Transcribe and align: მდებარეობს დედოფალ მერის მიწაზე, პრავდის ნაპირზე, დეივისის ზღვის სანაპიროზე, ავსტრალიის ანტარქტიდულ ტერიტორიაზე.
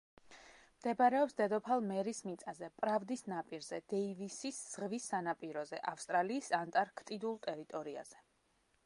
მდებარეობს 0.75 1.35
დედოფალ 1.41 1.83
მერის 1.89 2.21
მიწაზე, 2.29 2.69
პრავდის 2.79 3.23
ნაპირზე, 3.33 3.81
დეივისის 3.93 4.63
ზღვის 4.71 5.05
სანაპიროზე, 5.13 5.83
ავსტრალიის 5.93 6.51
ანტარქტიდულ 6.63 7.39
ტერიტორიაზე. 7.47 8.25